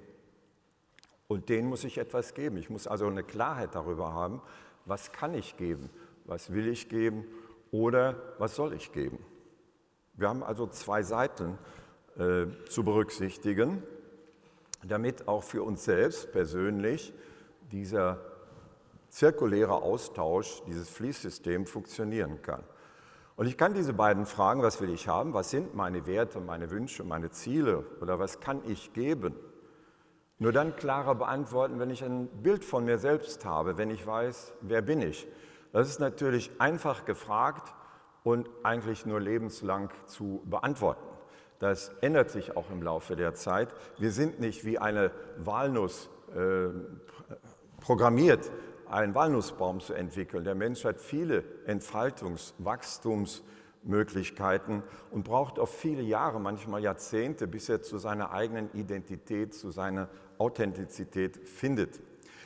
Und 1.27 1.49
denen 1.49 1.69
muss 1.69 1.83
ich 1.83 1.97
etwas 1.97 2.33
geben. 2.33 2.57
Ich 2.57 2.69
muss 2.69 2.87
also 2.87 3.07
eine 3.07 3.23
Klarheit 3.23 3.75
darüber 3.75 4.13
haben, 4.13 4.41
was 4.85 5.11
kann 5.11 5.33
ich 5.33 5.55
geben, 5.55 5.89
was 6.25 6.51
will 6.51 6.67
ich 6.67 6.89
geben 6.89 7.25
oder 7.71 8.33
was 8.37 8.55
soll 8.55 8.73
ich 8.73 8.91
geben. 8.91 9.17
Wir 10.13 10.29
haben 10.29 10.43
also 10.43 10.67
zwei 10.67 11.03
Seiten 11.03 11.57
äh, 12.17 12.45
zu 12.69 12.83
berücksichtigen, 12.83 13.83
damit 14.83 15.27
auch 15.27 15.43
für 15.43 15.63
uns 15.63 15.85
selbst 15.85 16.31
persönlich 16.31 17.13
dieser 17.71 18.19
zirkuläre 19.09 19.73
Austausch, 19.73 20.61
dieses 20.67 20.89
Fließsystem 20.89 21.65
funktionieren 21.65 22.41
kann. 22.41 22.63
Und 23.35 23.47
ich 23.47 23.57
kann 23.57 23.73
diese 23.73 23.93
beiden 23.93 24.25
Fragen, 24.25 24.61
was 24.61 24.81
will 24.81 24.89
ich 24.89 25.07
haben, 25.07 25.33
was 25.33 25.49
sind 25.49 25.73
meine 25.75 26.05
Werte, 26.05 26.39
meine 26.39 26.69
Wünsche, 26.69 27.03
meine 27.03 27.31
Ziele 27.31 27.85
oder 28.01 28.19
was 28.19 28.39
kann 28.39 28.61
ich 28.67 28.93
geben, 28.93 29.35
nur 30.37 30.51
dann 30.51 30.75
klarer 30.75 31.15
beantworten, 31.15 31.79
wenn 31.79 31.89
ich 31.89 32.03
ein 32.03 32.27
Bild 32.27 32.65
von 32.65 32.85
mir 32.85 32.97
selbst 32.97 33.45
habe, 33.45 33.77
wenn 33.77 33.89
ich 33.89 34.05
weiß, 34.05 34.53
wer 34.61 34.81
bin 34.81 35.01
ich. 35.01 35.27
Das 35.71 35.87
ist 35.87 35.99
natürlich 35.99 36.51
einfach 36.59 37.05
gefragt, 37.05 37.73
und 38.23 38.49
eigentlich 38.63 39.05
nur 39.05 39.19
lebenslang 39.19 39.91
zu 40.05 40.41
beantworten. 40.45 41.05
Das 41.59 41.89
ändert 42.01 42.31
sich 42.31 42.57
auch 42.57 42.71
im 42.71 42.81
Laufe 42.81 43.15
der 43.15 43.35
Zeit. 43.35 43.69
Wir 43.97 44.11
sind 44.11 44.39
nicht 44.39 44.65
wie 44.65 44.79
eine 44.79 45.11
Walnuss 45.37 46.09
äh, 46.35 46.69
programmiert, 47.79 48.51
einen 48.89 49.13
Walnussbaum 49.13 49.79
zu 49.79 49.93
entwickeln. 49.93 50.43
Der 50.43 50.55
Mensch 50.55 50.83
hat 50.85 50.99
viele 50.99 51.43
Entfaltungs-, 51.67 52.55
Wachstumsmöglichkeiten 52.57 54.81
und 55.11 55.23
braucht 55.23 55.59
oft 55.59 55.75
viele 55.75 56.01
Jahre, 56.01 56.41
manchmal 56.41 56.81
Jahrzehnte, 56.81 57.47
bis 57.47 57.69
er 57.69 57.83
zu 57.83 57.99
seiner 57.99 58.31
eigenen 58.31 58.73
Identität, 58.73 59.53
zu 59.53 59.69
seiner 59.71 60.09
Authentizität 60.39 61.37
findet. 61.47 62.01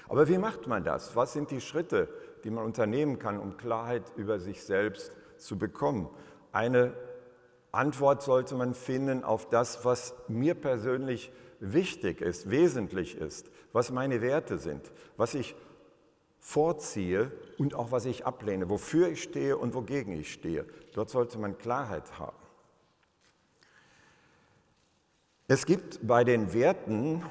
Aber 0.07 0.27
wie 0.27 0.37
macht 0.37 0.67
man 0.67 0.83
das? 0.83 1.15
Was 1.15 1.33
sind 1.33 1.49
die 1.51 1.61
Schritte, 1.61 2.09
die 2.43 2.51
man 2.51 2.65
unternehmen 2.65 3.17
kann, 3.17 3.39
um 3.39 3.57
Klarheit 3.57 4.03
über 4.17 4.39
sich 4.39 4.63
selbst 4.63 5.11
zu 5.37 5.57
bekommen. 5.57 6.09
Eine 6.51 6.93
Antwort 7.71 8.23
sollte 8.23 8.55
man 8.55 8.73
finden 8.73 9.23
auf 9.23 9.49
das, 9.49 9.83
was 9.83 10.13
mir 10.27 10.55
persönlich 10.55 11.31
wichtig 11.59 12.21
ist, 12.21 12.49
wesentlich 12.49 13.17
ist, 13.17 13.49
was 13.73 13.91
meine 13.91 14.21
Werte 14.21 14.57
sind, 14.57 14.91
was 15.17 15.33
ich 15.33 15.55
vorziehe 16.39 17.31
und 17.57 17.73
auch 17.73 17.91
was 17.91 18.05
ich 18.05 18.25
ablehne, 18.25 18.69
wofür 18.69 19.09
ich 19.09 19.23
stehe 19.23 19.57
und 19.57 19.73
wogegen 19.73 20.13
ich 20.13 20.31
stehe. 20.31 20.65
Dort 20.93 21.09
sollte 21.09 21.39
man 21.39 21.57
Klarheit 21.57 22.19
haben. 22.19 22.37
Es 25.47 25.65
gibt 25.65 26.05
bei 26.05 26.23
den 26.23 26.53
Werten, 26.53 27.23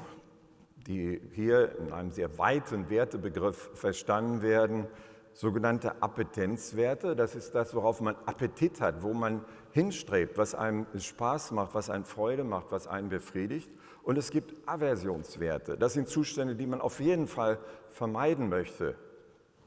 die 0.87 1.21
hier 1.33 1.77
in 1.79 1.91
einem 1.91 2.11
sehr 2.11 2.37
weiten 2.37 2.89
Wertebegriff 2.89 3.71
verstanden 3.73 4.41
werden, 4.41 4.87
sogenannte 5.35 6.01
Appetenzwerte. 6.01 7.15
Das 7.15 7.35
ist 7.35 7.53
das, 7.53 7.75
worauf 7.75 7.99
man 7.99 8.15
Appetit 8.25 8.79
hat, 8.79 9.03
wo 9.03 9.13
man 9.13 9.43
hinstrebt, 9.71 10.37
was 10.37 10.55
einem 10.55 10.87
Spaß 10.97 11.51
macht, 11.51 11.75
was 11.75 11.89
einem 11.89 12.05
Freude 12.05 12.45
macht, 12.45 12.71
was 12.71 12.87
einen 12.87 13.09
befriedigt. 13.09 13.69
Und 14.01 14.17
es 14.17 14.31
gibt 14.31 14.55
Aversionswerte. 14.65 15.77
Das 15.77 15.93
sind 15.93 16.07
Zustände, 16.07 16.55
die 16.55 16.65
man 16.65 16.79
auf 16.79 17.01
jeden 17.01 17.27
Fall 17.27 17.59
vermeiden 17.89 18.47
möchte. 18.47 18.95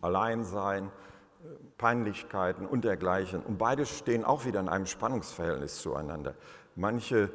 Alleinsein, 0.01 0.91
Peinlichkeiten 1.77 2.67
und 2.67 2.85
dergleichen. 2.85 3.43
Und 3.43 3.59
beide 3.59 3.85
stehen 3.85 4.25
auch 4.25 4.47
wieder 4.47 4.61
in 4.61 4.71
einem 4.71 4.87
Spannungsverhältnis 4.87 5.83
zueinander. 5.83 6.35
Manche 6.77 7.31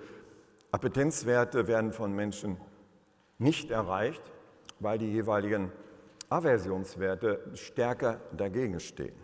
Appetenzwerte 0.72 1.68
werden 1.68 1.94
von 1.94 2.14
Menschen 2.14 2.58
nicht 3.38 3.70
erreicht, 3.70 4.24
weil 4.80 4.98
die 4.98 5.12
jeweiligen 5.12 5.72
Aversionswerte 6.30 7.40
stärker 7.54 8.20
dagegen 8.36 8.80
stehen. 8.80 9.16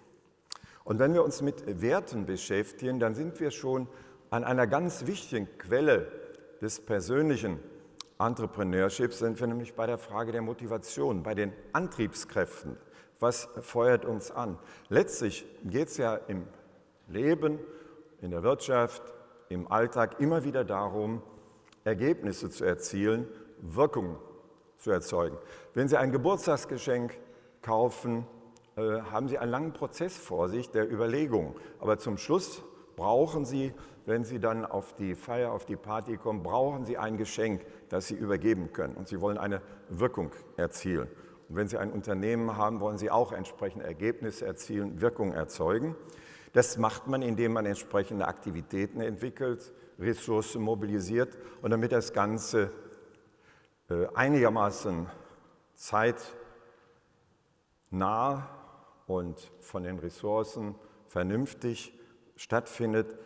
Und 0.83 0.99
wenn 0.99 1.13
wir 1.13 1.23
uns 1.23 1.41
mit 1.41 1.81
Werten 1.81 2.25
beschäftigen, 2.25 2.99
dann 2.99 3.15
sind 3.15 3.39
wir 3.39 3.51
schon 3.51 3.87
an 4.29 4.43
einer 4.43 4.67
ganz 4.67 5.05
wichtigen 5.05 5.47
Quelle 5.57 6.11
des 6.61 6.79
persönlichen 6.79 7.59
Entrepreneurships, 8.19 9.19
sind 9.19 9.39
wir 9.39 9.47
nämlich 9.47 9.75
bei 9.75 9.85
der 9.85 9.97
Frage 9.97 10.31
der 10.31 10.41
Motivation, 10.41 11.23
bei 11.23 11.35
den 11.35 11.53
Antriebskräften. 11.73 12.77
Was 13.19 13.49
feuert 13.61 14.05
uns 14.05 14.31
an? 14.31 14.57
Letztlich 14.89 15.45
geht 15.63 15.87
es 15.89 15.97
ja 15.97 16.15
im 16.15 16.45
Leben, 17.07 17.59
in 18.21 18.31
der 18.31 18.43
Wirtschaft, 18.43 19.01
im 19.49 19.71
Alltag 19.71 20.19
immer 20.19 20.43
wieder 20.43 20.63
darum, 20.63 21.21
Ergebnisse 21.83 22.49
zu 22.49 22.65
erzielen, 22.65 23.27
Wirkung 23.61 24.17
zu 24.79 24.91
erzeugen. 24.91 25.37
Wenn 25.73 25.87
Sie 25.87 25.97
ein 25.97 26.11
Geburtstagsgeschenk 26.11 27.17
kaufen, 27.61 28.25
äh, 28.75 29.01
haben 29.11 29.27
Sie 29.27 29.37
einen 29.37 29.51
langen 29.51 29.73
Prozess 29.73 30.17
vor 30.17 30.49
sich 30.49 30.71
der 30.71 30.91
Überlegung. 30.91 31.55
Aber 31.79 31.99
zum 31.99 32.17
Schluss 32.17 32.63
brauchen 32.95 33.45
Sie, 33.45 33.73
wenn 34.05 34.23
Sie 34.23 34.39
dann 34.39 34.65
auf 34.65 34.95
die 34.95 35.15
Feier, 35.15 35.51
auf 35.51 35.65
die 35.65 35.75
Party 35.75 36.17
kommen, 36.17 36.41
brauchen 36.41 36.85
Sie 36.85 36.97
ein 36.97 37.17
Geschenk, 37.17 37.65
das 37.89 38.07
Sie 38.07 38.15
übergeben 38.15 38.73
können. 38.73 38.95
Und 38.95 39.07
Sie 39.07 39.21
wollen 39.21 39.37
eine 39.37 39.61
Wirkung 39.89 40.31
erzielen. 40.57 41.09
Und 41.49 41.55
wenn 41.57 41.67
Sie 41.67 41.77
ein 41.77 41.91
Unternehmen 41.91 42.57
haben, 42.57 42.79
wollen 42.79 42.97
Sie 42.97 43.11
auch 43.11 43.33
entsprechende 43.33 43.85
Ergebnisse 43.85 44.45
erzielen, 44.45 45.01
Wirkung 45.01 45.33
erzeugen. 45.33 45.95
Das 46.53 46.77
macht 46.77 47.07
man, 47.07 47.21
indem 47.21 47.53
man 47.53 47.65
entsprechende 47.65 48.27
Aktivitäten 48.27 49.01
entwickelt, 49.01 49.73
Ressourcen 49.99 50.61
mobilisiert 50.61 51.37
und 51.61 51.71
damit 51.71 51.91
das 51.91 52.13
Ganze 52.13 52.71
einigermaßen 54.13 55.07
zeitnah 57.89 58.49
und 59.07 59.51
von 59.59 59.83
den 59.83 59.99
Ressourcen 59.99 60.75
vernünftig 61.07 61.97
stattfindet, 62.35 63.17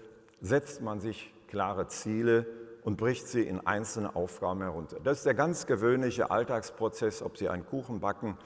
setzt 0.41 0.81
man 0.81 0.99
sich 0.99 1.33
klare 1.47 1.87
Ziele 1.87 2.45
und 2.83 2.97
bricht 2.97 3.27
sie 3.27 3.43
in 3.43 3.65
einzelne 3.65 4.15
Aufgaben 4.15 4.61
herunter. 4.61 4.99
Das 5.03 5.19
ist 5.19 5.25
der 5.25 5.33
ganz 5.33 5.65
gewöhnliche 5.65 6.31
Alltagsprozess, 6.31 7.21
ob 7.21 7.37
Sie 7.37 7.49
einen 7.49 7.65
Kuchen 7.65 7.99
backen 7.99 8.37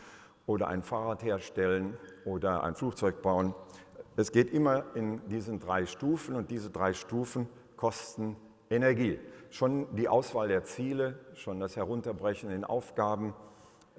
oder 0.46 0.68
ein 0.68 0.84
Fahrrad 0.84 1.24
herstellen 1.24 1.98
oder 2.26 2.64
ein 2.64 2.76
Flugzeug 2.76 3.22
bauen. 3.22 3.54
Es 4.16 4.32
geht 4.32 4.52
immer 4.52 4.96
in 4.96 5.28
diesen 5.28 5.60
drei 5.60 5.86
Stufen 5.86 6.36
und 6.36 6.50
diese 6.50 6.70
drei 6.70 6.94
Stufen 6.94 7.50
kosten 7.76 8.36
Energie. 8.70 9.20
Schon 9.50 9.96
die 9.96 10.10
Auswahl 10.10 10.48
der 10.48 10.64
Ziele, 10.64 11.18
schon 11.34 11.60
das 11.60 11.76
Herunterbrechen 11.76 12.52
in 12.52 12.64
Aufgaben, 12.64 13.34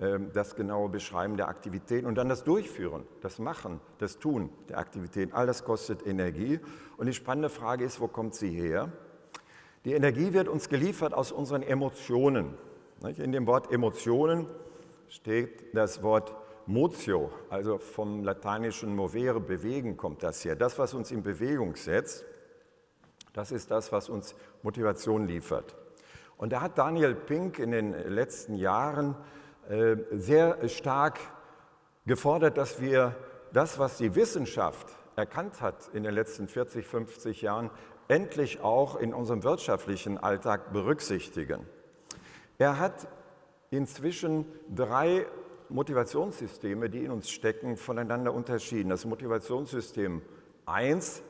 ähm, 0.01 0.31
das 0.33 0.55
genaue 0.55 0.89
Beschreiben 0.89 1.37
der 1.37 1.49
Aktivitäten 1.49 2.07
und 2.07 2.15
dann 2.15 2.29
das 2.29 2.45
Durchführen, 2.45 3.05
das 3.21 3.39
Machen, 3.39 3.81
das 3.99 4.19
Tun 4.19 4.51
der 4.69 4.79
Aktivitäten, 4.79 5.33
all 5.33 5.47
das 5.47 5.65
kostet 5.65 6.07
Energie. 6.07 6.61
Und 6.97 7.07
die 7.07 7.15
spannende 7.15 7.49
Frage 7.49 7.85
ist, 7.85 8.01
wo 8.01 8.07
kommt 8.07 8.35
sie 8.35 8.51
her? 8.51 8.93
Die 9.85 9.95
Energie 9.95 10.33
wird 10.33 10.49
uns 10.49 10.69
geliefert 10.69 11.15
aus 11.15 11.33
unseren 11.33 11.63
Emotionen. 11.63 12.55
In 13.17 13.33
dem 13.33 13.47
Wort 13.47 13.73
Emotionen 13.73 14.47
steht 15.09 15.75
das 15.75 16.03
Wort 16.03 16.35
Motio, 16.67 17.31
also 17.49 17.79
vom 17.79 18.23
lateinischen 18.23 18.95
movere, 18.95 19.41
bewegen 19.41 19.97
kommt 19.97 20.23
das 20.23 20.45
her. 20.45 20.55
Das, 20.55 20.79
was 20.79 20.95
uns 20.95 21.11
in 21.11 21.23
Bewegung 21.23 21.75
setzt. 21.77 22.25
Das 23.33 23.53
ist 23.53 23.71
das, 23.71 23.93
was 23.93 24.09
uns 24.09 24.35
Motivation 24.63 25.27
liefert. 25.27 25.77
Und 26.37 26.53
da 26.53 26.61
hat 26.61 26.79
Daniel 26.79 27.15
Pink 27.15 27.59
in 27.59 27.73
den 27.73 27.93
letzten 28.09 28.55
Jahren 28.55 29.17
äh, 29.69 29.97
sehr 30.13 30.69
stark 30.69 31.19
gefordert, 32.07 32.57
dass 32.57 32.81
wir 32.81 33.15
das, 33.53 33.79
was 33.79 33.99
die 33.99 34.15
Wissenschaft 34.15 34.87
erkannt 35.17 35.61
hat 35.61 35.91
in 35.93 36.05
den 36.05 36.15
letzten 36.15 36.49
40, 36.49 36.87
50 36.87 37.43
Jahren, 37.43 37.71
endlich 38.07 38.61
auch 38.61 38.97
in 38.97 39.13
unserem 39.13 39.43
wirtschaftlichen 39.43 40.17
Alltag 40.17 40.73
berücksichtigen. 40.73 41.67
Er 42.57 42.79
hat 42.79 43.09
inzwischen 43.71 44.47
drei 44.75 45.27
Motivationssysteme, 45.69 46.89
die 46.89 47.05
in 47.05 47.11
uns 47.11 47.31
stecken, 47.31 47.77
voneinander 47.77 48.33
unterschieden. 48.33 48.89
Das 48.89 49.05
Motivationssystem 49.05 50.23
1, 50.67 51.23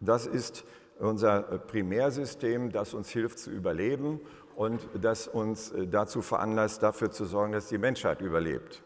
das 0.00 0.26
ist 0.26 0.64
unser 1.00 1.42
Primärsystem, 1.42 2.70
das 2.72 2.94
uns 2.94 3.10
hilft 3.10 3.38
zu 3.38 3.50
überleben 3.50 4.20
und 4.54 4.80
das 5.00 5.26
uns 5.26 5.72
äh, 5.72 5.86
dazu 5.86 6.22
veranlasst, 6.22 6.82
dafür 6.82 7.10
zu 7.10 7.24
sorgen, 7.24 7.52
dass 7.52 7.68
die 7.68 7.78
Menschheit 7.78 8.20
überlebt. 8.20 8.82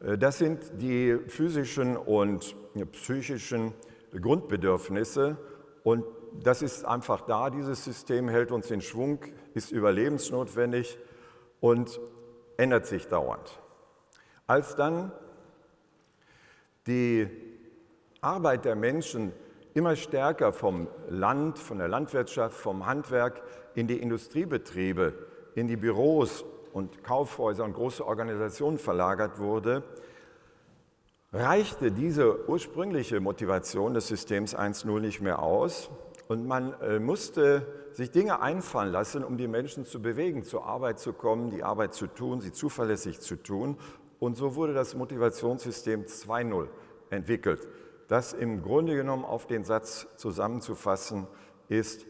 Äh, 0.00 0.18
das 0.18 0.38
sind 0.38 0.60
die 0.80 1.18
physischen 1.28 1.96
und 1.96 2.54
psychischen 2.92 3.72
Grundbedürfnisse 4.20 5.38
und 5.82 6.04
das 6.42 6.62
ist 6.62 6.84
einfach 6.84 7.22
da. 7.22 7.48
Dieses 7.50 7.84
System 7.84 8.28
hält 8.28 8.52
uns 8.52 8.70
in 8.70 8.80
Schwung, 8.80 9.20
ist 9.54 9.72
überlebensnotwendig 9.72 10.98
und 11.60 11.98
ändert 12.58 12.86
sich 12.86 13.08
dauernd. 13.08 13.58
Als 14.46 14.76
dann 14.76 15.12
die 16.86 17.28
Arbeit 18.20 18.64
der 18.64 18.76
Menschen 18.76 19.32
immer 19.76 19.94
stärker 19.94 20.52
vom 20.52 20.88
Land, 21.08 21.58
von 21.58 21.78
der 21.78 21.88
Landwirtschaft, 21.88 22.56
vom 22.56 22.86
Handwerk 22.86 23.42
in 23.74 23.86
die 23.86 23.98
Industriebetriebe, 23.98 25.12
in 25.54 25.68
die 25.68 25.76
Büros 25.76 26.46
und 26.72 27.04
Kaufhäuser 27.04 27.64
und 27.64 27.74
große 27.74 28.04
Organisationen 28.04 28.78
verlagert 28.78 29.38
wurde, 29.38 29.82
reichte 31.30 31.92
diese 31.92 32.48
ursprüngliche 32.48 33.20
Motivation 33.20 33.92
des 33.92 34.08
Systems 34.08 34.56
1.0 34.56 35.00
nicht 35.00 35.20
mehr 35.20 35.42
aus 35.42 35.90
und 36.28 36.46
man 36.46 36.72
äh, 36.80 36.98
musste 36.98 37.66
sich 37.92 38.10
Dinge 38.10 38.40
einfallen 38.40 38.92
lassen, 38.92 39.24
um 39.24 39.36
die 39.36 39.46
Menschen 39.46 39.84
zu 39.84 40.00
bewegen, 40.00 40.44
zur 40.44 40.64
Arbeit 40.64 40.98
zu 40.98 41.12
kommen, 41.12 41.50
die 41.50 41.62
Arbeit 41.62 41.92
zu 41.92 42.06
tun, 42.06 42.40
sie 42.40 42.52
zuverlässig 42.52 43.20
zu 43.20 43.36
tun. 43.36 43.76
Und 44.18 44.36
so 44.36 44.54
wurde 44.54 44.72
das 44.72 44.94
Motivationssystem 44.94 46.04
2.0 46.04 46.68
entwickelt, 47.10 47.66
das 48.08 48.32
im 48.32 48.62
Grunde 48.62 48.94
genommen 48.94 49.24
auf 49.24 49.46
den 49.46 49.64
Satz 49.64 50.06
zusammenzufassen 50.16 51.26
ist, 51.68 52.06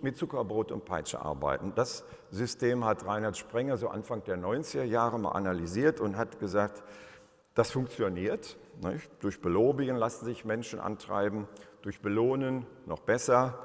mit 0.00 0.16
Zuckerbrot 0.16 0.72
und 0.72 0.84
Peitsche 0.84 1.20
arbeiten. 1.20 1.72
Das 1.74 2.04
System 2.30 2.84
hat 2.84 3.04
Reinhard 3.04 3.36
Sprenger 3.36 3.76
so 3.76 3.88
Anfang 3.88 4.24
der 4.24 4.38
90er 4.38 4.84
Jahre 4.84 5.18
mal 5.18 5.32
analysiert 5.32 6.00
und 6.00 6.16
hat 6.16 6.38
gesagt, 6.40 6.82
das 7.54 7.70
funktioniert. 7.70 8.56
Nicht? 8.80 9.10
Durch 9.20 9.40
Belobigen 9.40 9.96
lassen 9.96 10.24
sich 10.24 10.44
Menschen 10.44 10.80
antreiben, 10.80 11.48
durch 11.82 12.00
Belohnen 12.00 12.66
noch 12.86 13.00
besser. 13.00 13.58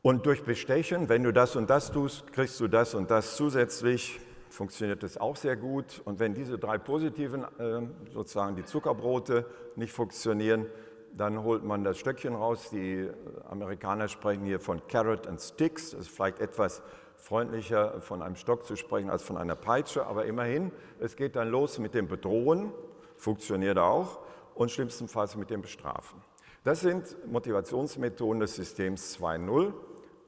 Und 0.00 0.26
durch 0.26 0.42
Bestechen, 0.42 1.08
wenn 1.08 1.22
du 1.22 1.32
das 1.32 1.54
und 1.54 1.70
das 1.70 1.92
tust, 1.92 2.32
kriegst 2.32 2.58
du 2.58 2.66
das 2.66 2.94
und 2.94 3.10
das 3.10 3.36
zusätzlich, 3.36 4.20
funktioniert 4.52 5.02
das 5.02 5.16
auch 5.16 5.36
sehr 5.36 5.56
gut. 5.56 6.02
Und 6.04 6.20
wenn 6.20 6.34
diese 6.34 6.58
drei 6.58 6.78
positiven, 6.78 7.44
äh, 7.58 7.82
sozusagen 8.10 8.54
die 8.54 8.64
Zuckerbrote, 8.64 9.46
nicht 9.76 9.92
funktionieren, 9.92 10.66
dann 11.14 11.42
holt 11.42 11.64
man 11.64 11.84
das 11.84 11.98
Stöckchen 11.98 12.34
raus. 12.34 12.70
Die 12.70 13.08
Amerikaner 13.48 14.08
sprechen 14.08 14.44
hier 14.44 14.60
von 14.60 14.86
Carrot 14.88 15.26
and 15.26 15.40
Sticks. 15.40 15.90
Das 15.90 16.00
ist 16.00 16.10
vielleicht 16.10 16.38
etwas 16.40 16.82
freundlicher, 17.16 18.00
von 18.00 18.20
einem 18.20 18.36
Stock 18.36 18.66
zu 18.66 18.76
sprechen 18.76 19.08
als 19.08 19.22
von 19.22 19.36
einer 19.36 19.54
Peitsche, 19.54 20.06
aber 20.06 20.26
immerhin, 20.26 20.72
es 20.98 21.16
geht 21.16 21.36
dann 21.36 21.48
los 21.48 21.78
mit 21.78 21.94
dem 21.94 22.08
Bedrohen, 22.08 22.72
funktioniert 23.16 23.78
auch, 23.78 24.20
und 24.54 24.70
schlimmstenfalls 24.70 25.36
mit 25.36 25.48
dem 25.50 25.62
Bestrafen. 25.62 26.20
Das 26.64 26.80
sind 26.80 27.16
Motivationsmethoden 27.30 28.40
des 28.40 28.56
Systems 28.56 29.18
2.0, 29.18 29.72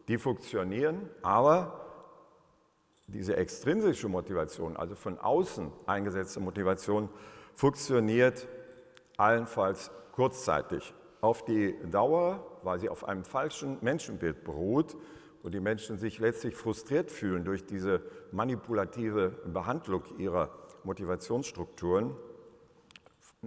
die 0.08 0.18
funktionieren, 0.18 1.10
aber 1.22 1.83
diese 3.06 3.36
extrinsische 3.36 4.08
Motivation, 4.08 4.76
also 4.76 4.94
von 4.94 5.18
außen 5.18 5.70
eingesetzte 5.86 6.40
Motivation, 6.40 7.08
funktioniert 7.54 8.48
allenfalls 9.16 9.90
kurzzeitig. 10.12 10.94
Auf 11.20 11.44
die 11.44 11.76
Dauer, 11.90 12.58
weil 12.62 12.78
sie 12.78 12.88
auf 12.88 13.06
einem 13.06 13.24
falschen 13.24 13.78
Menschenbild 13.80 14.44
beruht 14.44 14.96
und 15.42 15.54
die 15.54 15.60
Menschen 15.60 15.98
sich 15.98 16.18
letztlich 16.18 16.56
frustriert 16.56 17.10
fühlen 17.10 17.44
durch 17.44 17.64
diese 17.64 18.02
manipulative 18.32 19.30
Behandlung 19.46 20.02
ihrer 20.18 20.50
Motivationsstrukturen, 20.84 22.14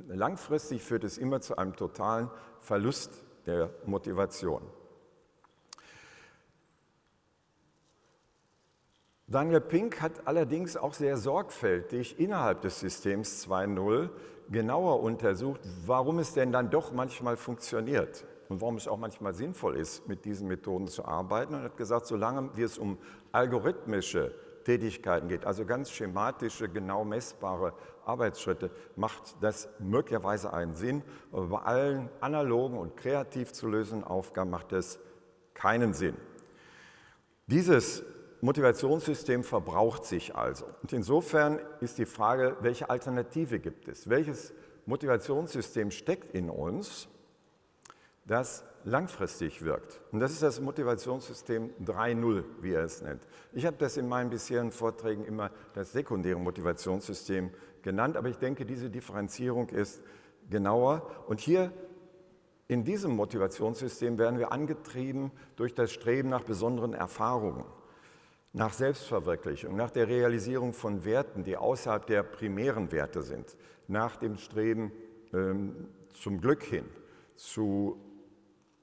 langfristig 0.07 0.83
führt 0.83 1.03
es 1.03 1.17
immer 1.17 1.41
zu 1.41 1.57
einem 1.57 1.75
totalen 1.75 2.29
Verlust 2.59 3.23
der 3.45 3.69
Motivation. 3.85 4.61
Daniel 9.29 9.59
Pink 9.59 10.01
hat 10.01 10.25
allerdings 10.25 10.77
auch 10.77 10.93
sehr 10.93 11.17
sorgfältig 11.17 12.17
innerhalb 12.17 12.61
des 12.61 12.79
Systems 12.79 13.45
2.0 13.45 14.09
genauer 14.49 15.01
untersucht, 15.01 15.59
warum 15.85 16.19
es 16.19 16.33
denn 16.33 16.53
dann 16.53 16.69
doch 16.69 16.93
manchmal 16.93 17.35
funktioniert 17.35 18.25
und 18.47 18.61
warum 18.61 18.77
es 18.77 18.87
auch 18.87 18.97
manchmal 18.97 19.33
sinnvoll 19.33 19.75
ist, 19.75 20.07
mit 20.07 20.23
diesen 20.23 20.47
Methoden 20.47 20.87
zu 20.87 21.03
arbeiten. 21.03 21.55
Und 21.55 21.63
hat 21.63 21.75
gesagt, 21.75 22.05
solange 22.05 22.51
es 22.57 22.77
um 22.77 22.97
algorithmische 23.33 24.33
Tätigkeiten 24.63 25.27
geht, 25.27 25.45
also 25.45 25.65
ganz 25.65 25.91
schematische, 25.91 26.69
genau 26.69 27.03
messbare 27.03 27.73
Arbeitsschritte, 28.05 28.71
macht 28.95 29.35
das 29.41 29.67
möglicherweise 29.79 30.53
einen 30.53 30.75
Sinn. 30.75 31.03
Aber 31.33 31.47
bei 31.47 31.59
allen 31.63 32.09
analogen 32.21 32.77
und 32.77 32.95
kreativ 32.95 33.51
zu 33.51 33.67
lösenden 33.67 34.05
Aufgaben 34.05 34.51
macht 34.51 34.71
es 34.71 35.01
keinen 35.53 35.93
Sinn. 35.93 36.15
Dieses 37.47 38.05
Motivationssystem 38.41 39.43
verbraucht 39.43 40.05
sich 40.05 40.35
also. 40.35 40.65
Und 40.83 40.93
insofern 40.93 41.59
ist 41.81 41.97
die 41.97 42.05
Frage, 42.05 42.55
welche 42.61 42.89
Alternative 42.89 43.59
gibt 43.59 43.87
es? 43.87 44.09
Welches 44.09 44.53
Motivationssystem 44.85 45.89
steckt 45.89 46.35
in 46.35 46.49
uns, 46.49 47.07
das 48.25 48.63
langfristig 48.83 49.63
wirkt? 49.63 50.01
Und 50.11 50.19
das 50.19 50.33
ist 50.33 50.43
das 50.43 50.61
Motivationssystem 50.61 51.71
3.0, 51.83 52.43
wie 52.61 52.73
er 52.73 52.83
es 52.83 53.01
nennt. 53.01 53.23
Ich 53.53 53.65
habe 53.65 53.77
das 53.79 53.97
in 53.97 54.07
meinen 54.07 54.29
bisherigen 54.29 54.71
Vorträgen 54.71 55.25
immer 55.25 55.49
das 55.73 55.91
sekundäre 55.91 56.39
Motivationssystem 56.39 57.49
genannt, 57.81 58.17
aber 58.17 58.29
ich 58.29 58.37
denke, 58.37 58.65
diese 58.65 58.91
Differenzierung 58.91 59.69
ist 59.69 60.03
genauer. 60.47 61.09
Und 61.27 61.39
hier 61.39 61.71
in 62.67 62.83
diesem 62.83 63.15
Motivationssystem 63.15 64.19
werden 64.19 64.37
wir 64.37 64.51
angetrieben 64.51 65.31
durch 65.55 65.73
das 65.73 65.91
Streben 65.91 66.29
nach 66.29 66.43
besonderen 66.43 66.93
Erfahrungen 66.93 67.65
nach 68.57 68.73
Selbstverwirklichung, 68.73 69.75
nach 69.75 69.91
der 69.91 70.07
Realisierung 70.07 70.73
von 70.73 71.05
Werten, 71.05 71.43
die 71.43 71.55
außerhalb 71.55 72.07
der 72.07 72.23
primären 72.23 72.91
Werte 72.91 73.21
sind, 73.21 73.55
nach 73.87 74.15
dem 74.15 74.37
Streben 74.37 74.91
ähm, 75.31 75.89
zum 76.11 76.41
Glück 76.41 76.63
hin, 76.63 76.85
zu 77.35 78.01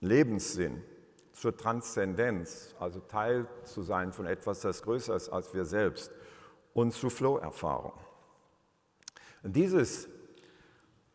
Lebenssinn, 0.01 0.81
zur 1.33 1.57
Transzendenz, 1.57 2.77
also 2.79 3.01
Teil 3.01 3.49
zu 3.65 3.83
sein 3.83 4.13
von 4.13 4.27
etwas, 4.27 4.61
das 4.61 4.81
größer 4.83 5.17
ist 5.17 5.29
als 5.29 5.53
wir 5.53 5.65
selbst, 5.65 6.13
und 6.73 6.93
zu 6.93 7.11
Flow-Erfahrung. 7.11 7.95
Dieses 9.43 10.09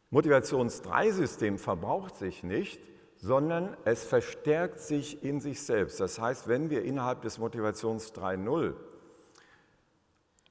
Motivations-3-System 0.09 1.59
verbraucht 1.59 2.17
sich 2.17 2.43
nicht, 2.43 2.81
sondern 3.19 3.75
es 3.83 4.03
verstärkt 4.05 4.79
sich 4.79 5.23
in 5.23 5.41
sich 5.41 5.61
selbst. 5.61 5.99
Das 5.99 6.19
heißt, 6.19 6.47
wenn 6.47 6.69
wir 6.69 6.83
innerhalb 6.83 7.21
des 7.21 7.37
Motivations 7.37 8.13
3.0 8.13 8.73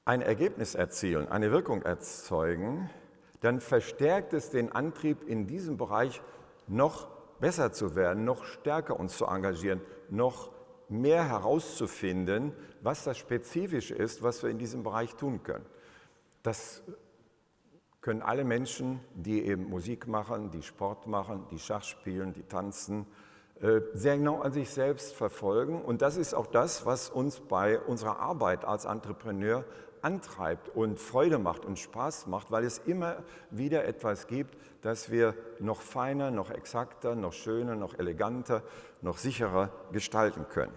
ein 0.05 0.23
Ergebnis 0.23 0.75
erzielen, 0.75 1.29
eine 1.29 1.51
Wirkung 1.51 1.83
erzeugen, 1.83 2.91
dann 3.41 3.61
verstärkt 3.61 4.33
es 4.33 4.51
den 4.51 4.73
Antrieb 4.73 5.23
in 5.27 5.47
diesem 5.47 5.77
Bereich 5.77 6.21
noch 6.67 7.09
besser 7.41 7.73
zu 7.73 7.95
werden, 7.95 8.25
noch 8.25 8.45
stärker 8.45 8.99
uns 8.99 9.17
zu 9.17 9.27
engagieren, 9.27 9.81
noch 10.11 10.51
mehr 10.89 11.27
herauszufinden, 11.29 12.53
was 12.83 13.05
das 13.05 13.17
Spezifische 13.19 13.95
ist, 13.95 14.23
was 14.23 14.43
wir 14.43 14.51
in 14.51 14.59
diesem 14.59 14.83
Bereich 14.83 15.15
tun 15.15 15.43
können. 15.43 15.67
Das 16.43 16.83
können 18.01 18.23
alle 18.23 18.45
Menschen, 18.45 19.01
die 19.15 19.45
eben 19.45 19.69
Musik 19.69 20.07
machen, 20.07 20.51
die 20.51 20.63
Sport 20.63 21.07
machen, 21.07 21.47
die 21.51 21.59
Schach 21.59 21.83
spielen, 21.83 22.33
die 22.33 22.45
tanzen, 22.45 23.07
äh, 23.61 23.81
sehr 23.93 24.17
genau 24.17 24.41
an 24.41 24.53
sich 24.53 24.71
selbst 24.71 25.15
verfolgen. 25.15 25.83
Und 25.83 26.01
das 26.01 26.17
ist 26.17 26.33
auch 26.33 26.47
das, 26.47 26.87
was 26.87 27.11
uns 27.11 27.41
bei 27.41 27.79
unserer 27.81 28.21
Arbeit 28.21 28.65
als 28.65 28.85
Entrepreneur 28.85 29.65
antreibt 30.01 30.69
und 30.77 31.01
Freude 31.01 31.39
macht 31.39 31.65
und 31.65 31.79
Spaß 31.79 32.29
macht, 32.29 32.53
weil 32.53 32.65
es 32.65 32.79
immer 32.79 33.25
wieder 33.51 33.85
etwas 33.85 34.29
gibt, 34.29 34.57
das 34.83 35.11
wir 35.11 35.35
noch 35.59 35.81
feiner, 35.81 36.31
noch 36.31 36.51
exakter, 36.51 37.17
noch 37.17 37.33
schöner, 37.33 37.75
noch 37.75 37.99
eleganter, 37.99 38.63
noch 39.03 39.19
sicherer 39.19 39.71
gestalten 39.91 40.47
können. 40.49 40.75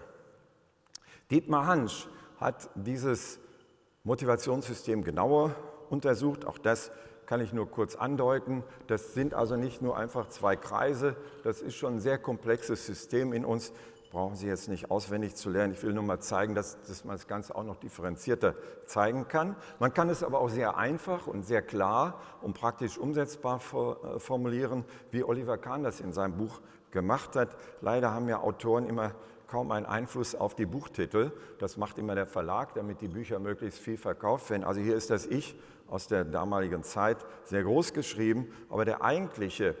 Dietmar 1.30 1.66
Hansch 1.66 2.08
hat 2.38 2.68
dieses 2.74 3.38
Motivationssystem 4.02 5.04
genauer 5.04 5.54
untersucht. 5.88 6.44
Auch 6.44 6.58
das 6.58 6.90
kann 7.32 7.40
ich 7.40 7.54
nur 7.54 7.70
kurz 7.70 7.94
andeuten. 7.94 8.62
Das 8.88 9.14
sind 9.14 9.32
also 9.32 9.56
nicht 9.56 9.80
nur 9.80 9.96
einfach 9.96 10.28
zwei 10.28 10.54
Kreise, 10.54 11.16
das 11.44 11.62
ist 11.62 11.74
schon 11.76 11.94
ein 11.94 12.00
sehr 12.00 12.18
komplexes 12.18 12.84
System 12.84 13.32
in 13.32 13.46
uns. 13.46 13.72
Brauchen 14.10 14.36
Sie 14.36 14.46
jetzt 14.46 14.68
nicht 14.68 14.90
auswendig 14.90 15.34
zu 15.34 15.48
lernen. 15.48 15.72
Ich 15.72 15.82
will 15.82 15.94
nur 15.94 16.02
mal 16.02 16.20
zeigen, 16.20 16.54
dass, 16.54 16.78
dass 16.82 17.06
man 17.06 17.16
das 17.16 17.26
Ganze 17.26 17.54
auch 17.54 17.64
noch 17.64 17.76
differenzierter 17.76 18.54
zeigen 18.84 19.28
kann. 19.28 19.56
Man 19.78 19.94
kann 19.94 20.10
es 20.10 20.22
aber 20.22 20.40
auch 20.40 20.50
sehr 20.50 20.76
einfach 20.76 21.26
und 21.26 21.46
sehr 21.46 21.62
klar 21.62 22.20
und 22.42 22.52
praktisch 22.52 22.98
umsetzbar 22.98 23.56
äh, 23.56 24.18
formulieren, 24.18 24.84
wie 25.10 25.24
Oliver 25.24 25.56
Kahn 25.56 25.84
das 25.84 26.00
in 26.00 26.12
seinem 26.12 26.36
Buch 26.36 26.60
gemacht 26.90 27.34
hat. 27.34 27.56
Leider 27.80 28.12
haben 28.12 28.28
ja 28.28 28.42
Autoren 28.42 28.86
immer 28.86 29.12
kaum 29.46 29.70
einen 29.70 29.86
Einfluss 29.86 30.34
auf 30.34 30.54
die 30.54 30.66
Buchtitel. 30.66 31.32
Das 31.58 31.78
macht 31.78 31.96
immer 31.96 32.14
der 32.14 32.26
Verlag, 32.26 32.74
damit 32.74 33.00
die 33.00 33.08
Bücher 33.08 33.38
möglichst 33.38 33.80
viel 33.80 33.96
verkauft 33.96 34.50
werden. 34.50 34.64
Also 34.64 34.82
hier 34.82 34.96
ist 34.96 35.08
das 35.08 35.24
Ich 35.24 35.56
aus 35.92 36.08
der 36.08 36.24
damaligen 36.24 36.82
Zeit 36.82 37.18
sehr 37.44 37.62
groß 37.62 37.92
geschrieben, 37.92 38.48
aber 38.70 38.86
der 38.86 39.02
eigentliche 39.02 39.76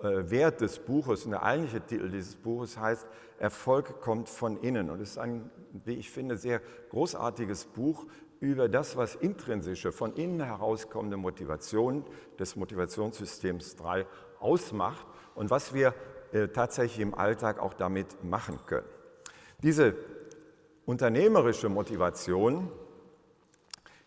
äh, 0.00 0.30
Wert 0.30 0.62
des 0.62 0.78
Buches 0.78 1.26
und 1.26 1.32
der 1.32 1.42
eigentliche 1.42 1.82
Titel 1.82 2.08
dieses 2.08 2.34
Buches 2.34 2.78
heißt 2.78 3.06
Erfolg 3.38 4.00
kommt 4.00 4.30
von 4.30 4.58
innen. 4.62 4.88
Und 4.88 5.02
es 5.02 5.10
ist 5.10 5.18
ein, 5.18 5.50
wie 5.84 5.94
ich 5.94 6.10
finde, 6.10 6.38
sehr 6.38 6.62
großartiges 6.88 7.66
Buch 7.66 8.06
über 8.40 8.70
das, 8.70 8.96
was 8.96 9.16
intrinsische, 9.16 9.92
von 9.92 10.14
innen 10.14 10.40
herauskommende 10.40 11.18
Motivation 11.18 12.06
des 12.38 12.56
Motivationssystems 12.56 13.76
3 13.76 14.06
ausmacht 14.38 15.06
und 15.34 15.50
was 15.50 15.74
wir 15.74 15.92
äh, 16.32 16.48
tatsächlich 16.48 17.00
im 17.00 17.14
Alltag 17.14 17.58
auch 17.58 17.74
damit 17.74 18.24
machen 18.24 18.58
können. 18.64 18.88
Diese 19.62 19.94
unternehmerische 20.86 21.68
Motivation 21.68 22.72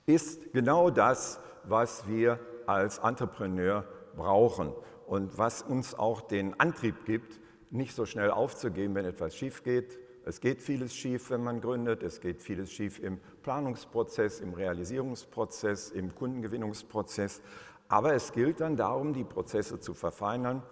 ist 0.08 0.52
genau 0.52 0.90
das, 0.90 1.40
was 1.64 2.08
wir 2.08 2.40
als 2.66 3.00
Entrepreneur 3.00 3.86
brauchen 4.16 4.74
und 5.08 5.38
was 5.38 5.62
uns 5.62 5.96
auch 5.96 6.22
den 6.22 6.60
Antrieb 6.60 7.06
gibt, 7.06 7.40
nicht 7.72 7.96
so 7.96 8.06
schnell 8.06 8.32
aufzugeben, 8.32 8.96
wenn 8.96 9.06
etwas 9.06 9.36
schief 9.36 9.64
geht. 9.64 10.00
Es 10.26 10.40
geht 10.40 10.62
vieles 10.62 10.96
schief, 10.96 11.30
wenn 11.32 11.44
man 11.44 11.60
gründet, 11.60 12.04
es 12.04 12.22
geht 12.22 12.42
vieles 12.42 12.72
schief 12.72 13.00
im 13.00 13.20
Planungsprozess, 13.42 14.40
im 14.40 14.54
Realisierungsprozess, 14.54 15.90
im 15.90 16.16
Kundengewinnungsprozess. 16.16 17.42
Aber 17.90 18.14
es 18.14 18.32
gilt 18.32 18.62
dann 18.62 18.78
darum, 18.78 19.14
die 19.14 19.26
Prozesse 19.26 19.80
zu 19.80 19.94
verfeinern, 19.94 20.64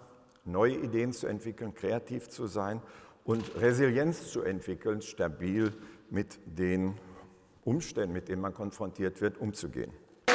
neue 0.44 0.76
Ideen 0.76 1.12
zu 1.12 1.26
entwickeln, 1.26 1.74
kreativ 1.74 2.28
zu 2.30 2.46
sein 2.46 2.80
und 3.24 3.60
Resilienz 3.60 4.30
zu 4.30 4.42
entwickeln, 4.42 5.02
stabil 5.02 5.72
mit 6.10 6.38
den 6.46 6.94
Umständen, 7.64 8.12
mit 8.12 8.28
denen 8.28 8.42
man 8.42 8.54
konfrontiert 8.54 9.20
wird, 9.20 9.38
umzugehen. 9.38 9.92